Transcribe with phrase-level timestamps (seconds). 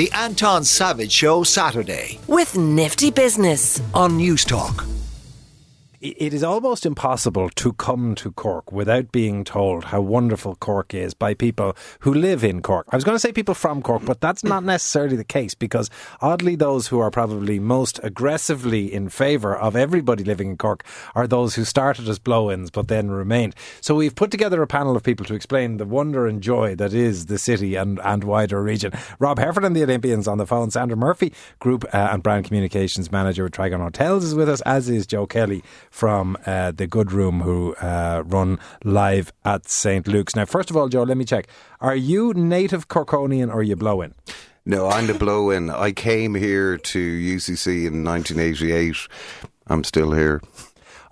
[0.00, 3.82] The Anton Savage Show Saturday with Nifty Business.
[3.92, 4.86] on News Talk.
[6.02, 11.12] It is almost impossible to come to Cork without being told how wonderful Cork is
[11.12, 12.86] by people who live in Cork.
[12.88, 15.90] I was going to say people from Cork, but that's not necessarily the case because
[16.22, 21.26] oddly, those who are probably most aggressively in favour of everybody living in Cork are
[21.26, 23.54] those who started as blow ins but then remained.
[23.82, 26.94] So we've put together a panel of people to explain the wonder and joy that
[26.94, 28.92] is the city and, and wider region.
[29.18, 30.70] Rob Heffernan the Olympians on the phone.
[30.70, 34.88] Sandra Murphy, Group uh, and Brand Communications Manager with Trigon Hotels, is with us, as
[34.88, 40.06] is Joe Kelly from uh, the Good Room, who uh, run live at St.
[40.06, 40.34] Luke's.
[40.36, 41.48] Now, first of all, Joe, let me check.
[41.80, 44.14] Are you native Corkonian or are you blow in?
[44.64, 45.68] No, I'm the blow in.
[45.70, 48.96] I came here to UCC in 1988.
[49.66, 50.40] I'm still here.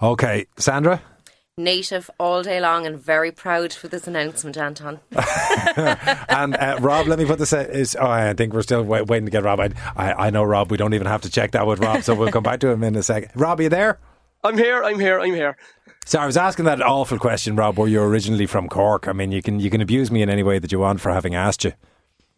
[0.00, 1.02] Okay, Sandra?
[1.58, 5.00] native all day long and very proud for this announcement, Anton.
[6.28, 7.52] and uh, Rob, let me put this.
[7.52, 9.58] uh, Is oh, I think we're still wait, waiting to get Rob.
[9.60, 10.70] I, I, I know Rob.
[10.70, 12.84] We don't even have to check that with Rob, so we'll come back to him
[12.84, 13.30] in a second.
[13.34, 13.98] Rob, are you there?
[14.44, 15.56] I'm here, I'm here, I'm here.
[16.06, 17.76] So I was asking that awful question, Rob.
[17.78, 19.08] Were you originally from Cork?
[19.08, 21.12] I mean, you can you can abuse me in any way that you want for
[21.12, 21.72] having asked you.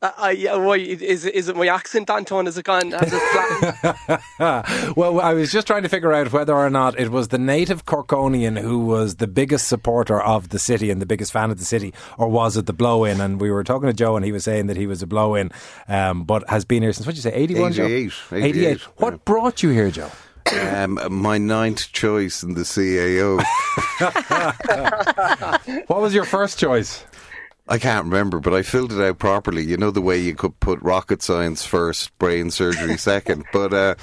[0.02, 2.46] Uh, I, yeah, why, is, is it my accent, Anton?
[2.46, 2.92] Is it gone?
[2.92, 3.12] Has
[4.40, 4.96] it?
[4.96, 7.84] Well, I was just trying to figure out whether or not it was the native
[7.84, 11.66] Corkonian who was the biggest supporter of the city and the biggest fan of the
[11.66, 13.20] city, or was it the blow in?
[13.20, 15.34] And we were talking to Joe, and he was saying that he was a blow
[15.34, 15.50] in,
[15.86, 17.72] um, but has been here since what did you say, 81?
[17.74, 17.84] Joe?
[17.84, 18.44] 88, 88.
[18.56, 19.18] 88, What yeah.
[19.26, 20.10] brought you here, Joe?
[20.52, 23.42] Um, my ninth choice in the CAO.
[25.88, 27.04] What was your first choice?
[27.68, 29.62] I can't remember, but I filled it out properly.
[29.62, 33.44] You know the way you could put rocket science first, brain surgery second.
[33.52, 33.94] But uh,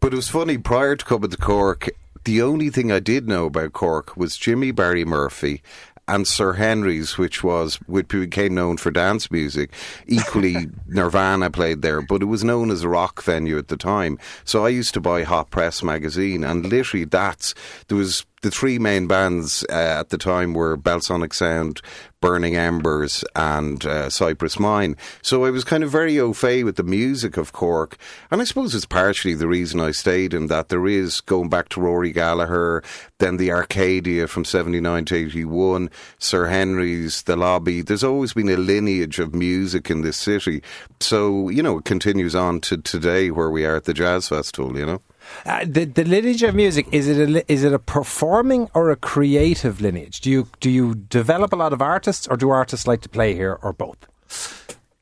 [0.00, 0.58] but it was funny.
[0.58, 1.88] Prior to coming to Cork,
[2.24, 5.62] the only thing I did know about Cork was Jimmy Barry Murphy
[6.10, 9.72] and Sir Henry's, which was which became known for dance music.
[10.06, 14.18] Equally, Nirvana played there, but it was known as a rock venue at the time.
[14.44, 17.54] So I used to buy Hot Press magazine, and literally that's
[17.88, 21.80] there was the three main bands uh, at the time were Belsonic Sound,
[22.20, 24.96] Burning Embers, and uh, Cypress Mine.
[25.22, 27.96] So I was kind of very au fait with the music of Cork,
[28.30, 31.68] and I suppose it's partially the reason I stayed in that there is going back
[31.70, 32.82] to Rory Gallagher,
[33.18, 37.82] then the Arcadia from seventy nine to eighty one, Sir Henry's, the Lobby.
[37.82, 40.62] There's always been a lineage of music in this city,
[41.00, 44.78] so you know it continues on to today where we are at the Jazz Festival.
[44.78, 45.02] You know.
[45.46, 48.96] Uh, the, the lineage of music is it a, is it a performing or a
[48.96, 50.20] creative lineage?
[50.20, 53.34] Do you do you develop a lot of artists, or do artists like to play
[53.34, 54.06] here, or both?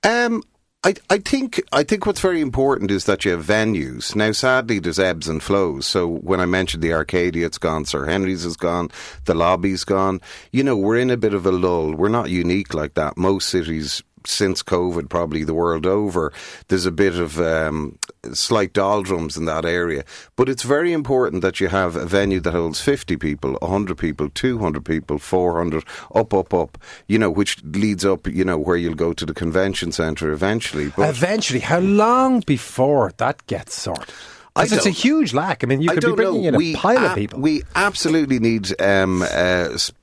[0.04, 0.42] Um,
[0.84, 4.14] I, I think I think what's very important is that you have venues.
[4.14, 5.86] Now, sadly, there's ebbs and flows.
[5.86, 7.84] So when I mentioned the Arcadia, it's gone.
[7.84, 8.90] Sir Henry's is gone.
[9.24, 10.20] The lobby's gone.
[10.52, 11.94] You know, we're in a bit of a lull.
[11.94, 13.16] We're not unique like that.
[13.16, 16.32] Most cities since COVID, probably the world over,
[16.68, 17.98] there's a bit of um,
[18.32, 20.04] slight doldrums in that area.
[20.36, 24.28] But it's very important that you have a venue that holds 50 people, 100 people,
[24.30, 25.84] 200 people, 400,
[26.14, 29.34] up, up, up, you know, which leads up, you know, where you'll go to the
[29.34, 30.92] convention centre eventually.
[30.96, 34.14] But Eventually, how long before that gets sorted?
[34.60, 35.62] It's a huge lack.
[35.62, 36.48] I mean, you could be bringing know.
[36.48, 37.40] in a we pile of people.
[37.40, 39.22] We absolutely need um,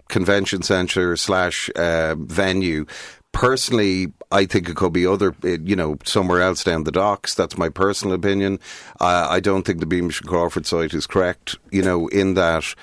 [0.08, 2.86] convention centre slash uh, venue.
[3.36, 7.36] Personally, I think it could be other, uh, you know, somewhere else down the docks.
[7.36, 8.60] That's my personal opinion.
[9.02, 11.58] Uh, I don't think the Beamish and Crawford site is correct.
[11.70, 12.74] You know, in that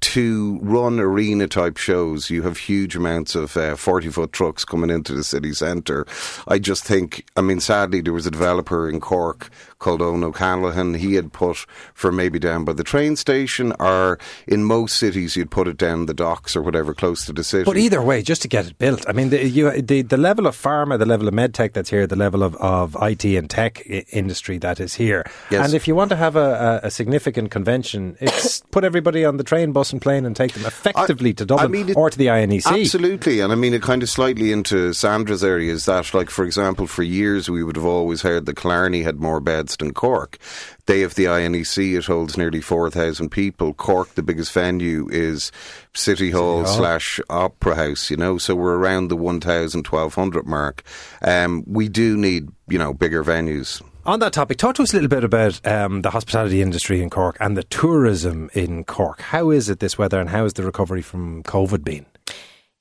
[0.00, 4.88] to run arena type shows, you have huge amounts of uh, 40 foot trucks coming
[4.88, 6.06] into the city centre.
[6.46, 9.50] I just think, I mean, sadly, there was a developer in Cork
[9.80, 10.94] called Owen O'Callaghan.
[10.94, 15.50] He had put for maybe down by the train station, or in most cities, you'd
[15.50, 17.64] put it down the docks or whatever close to the city.
[17.64, 20.46] But either way, just to get it built, I mean, the, you, the the level
[20.46, 23.82] of pharma, the level of medtech that's here, the level of, of IT and tech
[23.90, 25.64] I- industry that is here, Yes.
[25.66, 29.36] and if you want to have a, a, a significant convention, it's put everybody on
[29.38, 32.18] the train, bus, and plane, and take them effectively to Dublin mean, it- or to
[32.18, 32.66] the INEC.
[32.66, 36.44] Absolutely, and I mean it kind of slightly into Sandra's area is that, like for
[36.44, 40.38] example, for years we would have always heard that Killarney had more beds than Cork.
[40.86, 43.74] Day of the INEC; it holds nearly four thousand people.
[43.74, 45.52] Cork, the biggest venue, is
[45.94, 46.76] City Hall Hall.
[46.76, 48.10] slash Opera House.
[48.10, 50.82] You know, so we're around the 1,000, 1,200 mark.
[51.22, 53.82] Um, we do need you know bigger venues.
[54.06, 57.10] On that topic, talk to us a little bit about um, the hospitality industry in
[57.10, 59.20] Cork and the tourism in Cork.
[59.20, 62.06] How is it this weather, and how has the recovery from COVID been?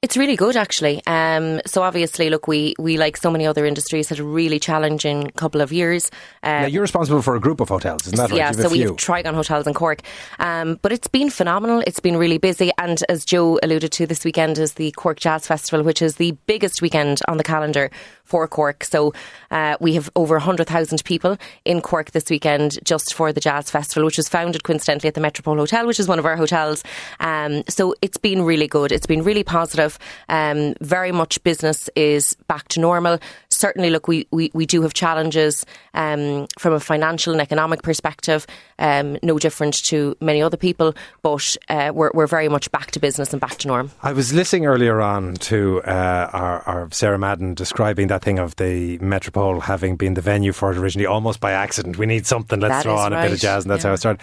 [0.02, 1.06] It's really good, actually.
[1.08, 5.30] Um, so obviously, look, we, we like so many other industries had a really challenging
[5.32, 6.10] couple of years.
[6.42, 8.38] Uh, you're responsible for a group of hotels, isn't that right?
[8.38, 10.04] Yeah, so we have Trigon Hotels in Cork.
[10.40, 11.84] Um, but it's been phenomenal.
[11.86, 12.72] It's been really busy.
[12.78, 16.32] And as Joe alluded to, this weekend is the Cork Jazz Festival, which is the
[16.46, 17.92] biggest weekend on the calendar
[18.24, 18.86] for Cork.
[18.86, 19.14] So
[19.52, 24.06] uh, we have over 100,000 people in Cork this weekend just for the Jazz Festival,
[24.06, 26.84] which was founded coincidentally at the Metropole Hotel, which is one of our hotels.
[27.20, 28.94] Um, so it's been really good.
[28.94, 29.89] It's been really positive.
[30.28, 33.20] Um, very much business is back to normal.
[33.50, 38.46] Certainly, look, we, we, we do have challenges um, from a financial and economic perspective,
[38.78, 43.00] um, no different to many other people, but uh, we're, we're very much back to
[43.00, 43.92] business and back to norm.
[44.04, 48.56] I was listening earlier on to uh, our, our Sarah Madden describing that thing of
[48.58, 51.98] the Metropole having been the venue for it originally, almost by accident.
[51.98, 53.90] We need something, let's That throw on a bit of jazz, and that's yeah.
[53.90, 54.22] how it started.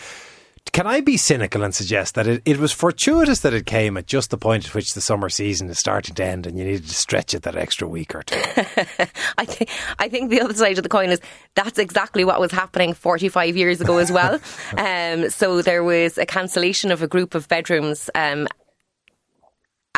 [0.77, 4.07] Can I be cynical and suggest that it, it was fortuitous that it came at
[4.07, 6.87] just the point at which the summer season is starting to end and you needed
[6.87, 8.37] to stretch it that extra week or two?
[9.39, 11.23] I think I think the other side of the coin is
[11.55, 14.35] that's exactly what was happening 45 years ago as well.
[14.77, 18.11] um, so there was a cancellation of a group of bedrooms.
[18.15, 18.47] Um,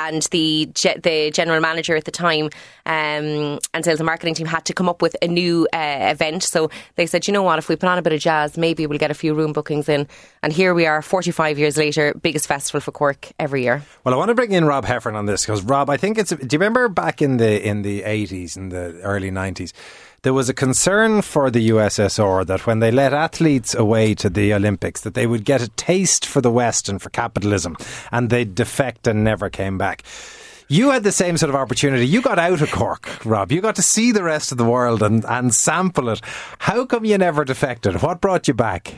[0.08, 2.46] and the ge- the general manager at the time
[2.86, 6.42] um, and sales and marketing team had to come up with a new uh, event.
[6.42, 8.86] So they said, you know what, if we put on a bit of jazz, maybe
[8.86, 10.08] we'll get a few room bookings in.
[10.42, 13.82] And here we are, 45 years later, biggest festival for Cork every year.
[14.04, 16.30] Well, I want to bring in Rob Heffernan on this because Rob, I think it's.
[16.30, 19.72] Do you remember back in the in the eighties and the early nineties?
[20.22, 24.52] There was a concern for the USSR that when they let athletes away to the
[24.52, 27.76] Olympics, that they would get a taste for the West and for capitalism,
[28.10, 30.02] and they'd defect and never came back.
[30.66, 32.06] You had the same sort of opportunity.
[32.06, 33.52] You got out of Cork, Rob.
[33.52, 36.20] You got to see the rest of the world and, and sample it.
[36.58, 38.02] How come you never defected?
[38.02, 38.94] What brought you back?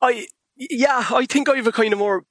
[0.00, 0.26] I
[0.56, 2.24] yeah, I think I have a kind of more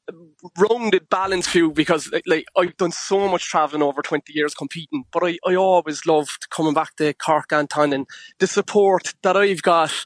[0.57, 5.23] rounded, balanced view because like, I've done so much travelling over twenty years competing, but
[5.23, 8.07] I, I always loved coming back to Cork, Anton, and
[8.39, 10.05] the support that I've got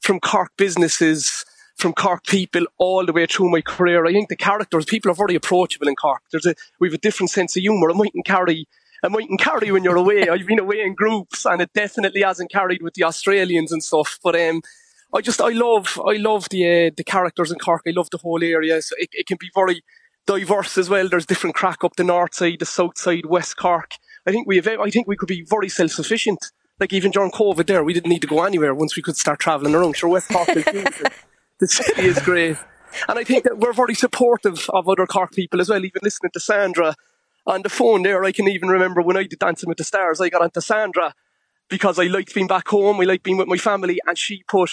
[0.00, 1.44] from Cork businesses,
[1.76, 4.06] from Cork people all the way through my career.
[4.06, 6.22] I think the characters, people are very approachable in Cork.
[6.30, 7.90] There's a we have a different sense of humour.
[7.90, 8.68] It mightn't carry.
[9.02, 10.28] It mightn't carry when you're away.
[10.28, 14.18] I've been away in groups, and it definitely hasn't carried with the Australians and stuff.
[14.22, 14.62] But um,
[15.14, 17.82] I just I love I love the uh, the characters in Cork.
[17.86, 18.82] I love the whole area.
[18.82, 19.82] So it, it can be very
[20.26, 21.08] diverse as well.
[21.08, 23.92] There's different crack up the north side, the south side, West Cork.
[24.26, 26.44] I think we have, I think we could be very self sufficient.
[26.78, 29.38] Like even during COVID, there we didn't need to go anywhere once we could start
[29.38, 29.96] travelling around.
[29.96, 30.46] Sure, West Cork
[31.58, 32.58] the city is great,
[33.08, 35.82] and I think that we're very supportive of other Cork people as well.
[35.82, 36.94] Even listening to Sandra
[37.46, 40.20] on the phone there, I can even remember when I did Dancing with the Stars.
[40.20, 41.14] I got onto Sandra
[41.70, 43.00] because I liked being back home.
[43.00, 44.72] I liked being with my family, and she put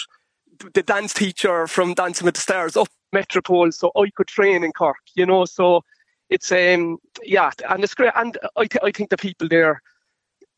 [0.74, 4.72] the dance teacher from Dancing with the Stars up Metropole, so I could train in
[4.72, 4.96] Cork.
[5.14, 5.82] You know, so
[6.30, 8.12] it's um yeah, and it's great.
[8.14, 9.80] And I th- I think the people there,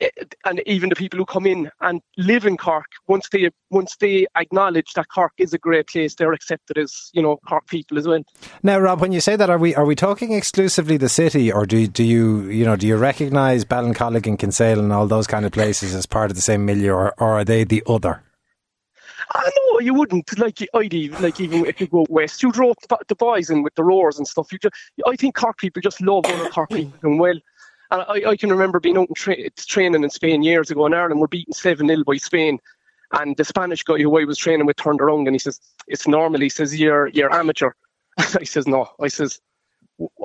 [0.00, 0.08] eh,
[0.44, 4.26] and even the people who come in and live in Cork, once they once they
[4.36, 8.08] acknowledge that Cork is a great place, they're accepted as you know Cork people as
[8.08, 8.22] well.
[8.62, 11.66] Now, Rob, when you say that, are we are we talking exclusively the city, or
[11.66, 15.44] do do you you know do you recognise Ballincollig and Kinsale and all those kind
[15.44, 18.22] of places as part of the same milieu, or, or are they the other?
[19.36, 22.76] I know you wouldn't like I'd even like even if you go west, you drove
[22.88, 24.52] the, the boys in with the roars and stuff.
[24.52, 24.74] You just,
[25.06, 27.38] I think Cork people just love other Cork people doing well.
[27.90, 30.94] And I, I can remember being out and tra- training in Spain years ago in
[30.94, 31.20] Ireland.
[31.20, 32.58] We're beaten seven 0 by Spain,
[33.12, 36.08] and the Spanish guy who I was training with turned around and he says, "It's
[36.08, 37.72] normal." He says, "You're you're amateur."
[38.18, 39.38] I says, "No." I says,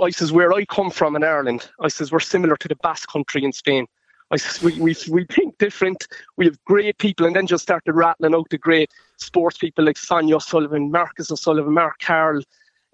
[0.02, 3.10] "I says where I come from in Ireland." I says we're similar to the Basque
[3.10, 3.88] Country in Spain.
[4.32, 6.08] I we, we, we think different.
[6.38, 9.98] We have great people, and then just started rattling out the great sports people like
[9.98, 12.44] Sonia O'Sullivan, Marcus O'Sullivan, Mark Carroll,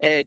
[0.02, 0.24] uh,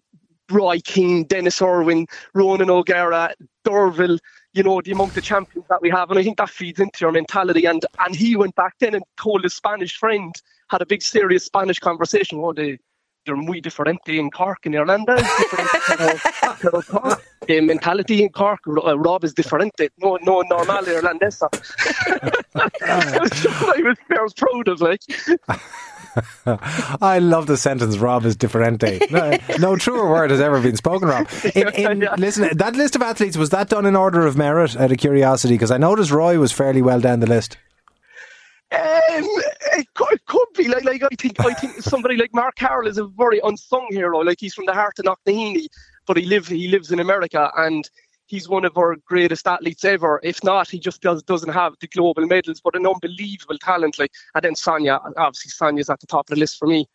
[0.50, 3.34] Roy Keane, Denis Irwin, Ronan O'Gara,
[3.66, 4.20] Derval,
[4.54, 6.10] you know, the amount of champions that we have.
[6.10, 7.66] And I think that feeds into your mentality.
[7.66, 10.34] And and he went back then and told his Spanish friend,
[10.70, 12.40] had a big serious Spanish conversation.
[12.42, 12.80] Oh, they,
[13.26, 15.18] they're muy diferente in Cork in Irlanda.
[17.48, 17.48] Es diferente pero- pero Cork.
[17.48, 19.90] The mentality in Cork, uh, Rob is diferente.
[19.98, 21.48] No, no normal irlandesa.
[22.56, 25.02] I was, I was, I was proud of like.
[27.02, 31.08] I love the sentence "Rob is differente." No, no truer word has ever been spoken,
[31.08, 31.28] Rob.
[31.56, 32.16] In, in, Yeah.
[32.18, 34.76] Listen, that list of athletes was that done in order of merit?
[34.78, 37.58] Out of curiosity, because I noticed Roy was fairly well down the list.
[38.74, 38.80] Um,
[39.78, 42.88] it, could, it could be like, like I think I think somebody like Mark Carroll
[42.88, 44.20] is a very unsung hero.
[44.20, 45.68] Like he's from the heart of Knocknaheeny,
[46.12, 47.90] but he lives he lives in America and
[48.28, 50.20] he's one of our greatest athletes ever.
[50.24, 53.98] If not, he just does doesn't have the global medals, but an unbelievable talent.
[53.98, 56.86] Like and then Sonia, obviously Sonia's at the top of the list for me.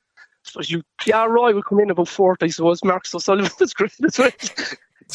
[0.42, 2.84] So you, yeah, Roy will come in about fourth, I suppose.
[2.84, 4.30] Mark O'Sullivan is great as well.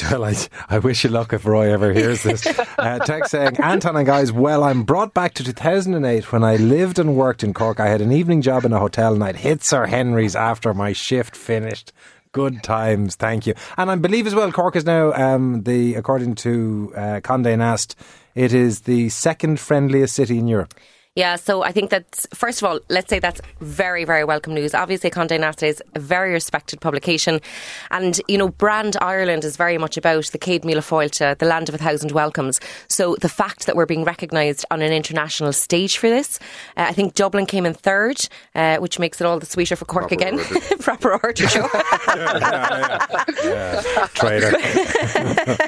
[0.10, 0.36] Well, I,
[0.68, 2.48] I wish you luck if Roy ever hears this.
[2.82, 6.98] Uh, text saying, Anton and guys, well, I'm brought back to 2008 when I lived
[6.98, 7.80] and worked in Cork.
[7.80, 10.94] I had an evening job in a hotel and I'd hit Sir Henry's after my
[10.94, 11.94] shift finished.
[12.34, 13.56] Good times, thank you.
[13.76, 17.96] And I believe as well, Cork is now um, the, according to uh, Condé Nast,
[18.36, 20.74] it is the second friendliest city in Europe.
[21.18, 24.74] Yeah, so I think that first of all, let's say that's very, very welcome news.
[24.74, 27.42] Obviously, Condé Nast is a very respected publication,
[27.90, 31.68] and you know, Brand Ireland is very much about the Céad Míle Fáilte, the land
[31.68, 32.62] of a thousand welcomes.
[32.88, 36.40] So the fact that we're being recognised on an international stage for this,
[36.78, 38.26] uh, I think Dublin came in third,
[38.56, 40.40] uh, which makes it all the sweeter for Cork Proper again.
[40.40, 40.60] order.
[40.80, 41.68] Proper order show.
[44.14, 44.54] Trader.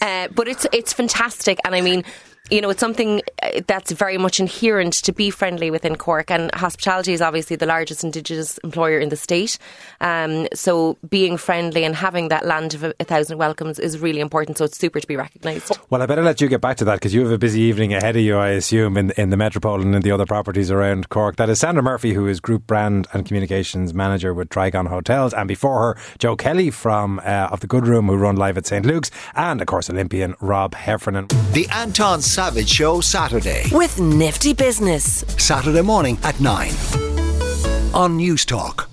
[0.00, 2.04] Uh, but it's it's fantastic, and I mean.
[2.50, 6.52] You know, it's something uh, that's very much inherent to be friendly within Cork, and
[6.52, 9.56] hospitality is obviously the largest Indigenous employer in the state.
[10.00, 14.18] Um, so, being friendly and having that land of a, a thousand welcomes is really
[14.18, 14.58] important.
[14.58, 15.78] So, it's super to be recognised.
[15.90, 17.94] Well, I better let you get back to that because you have a busy evening
[17.94, 21.08] ahead of you, I assume, in, in the Metropole and in the other properties around
[21.08, 21.36] Cork.
[21.36, 25.32] That is Sandra Murphy, who is Group Brand and Communications Manager with Trigon Hotels.
[25.34, 28.66] And before her, Joe Kelly from uh, of the Good Room, who run live at
[28.66, 28.84] St.
[28.84, 29.12] Luke's.
[29.36, 31.28] And, of course, Olympian Rob Heffernan.
[31.52, 33.64] The Anton Savage Show Saturday.
[33.70, 35.26] With Nifty Business.
[35.36, 36.72] Saturday morning at 9.
[37.92, 38.89] On News Talk.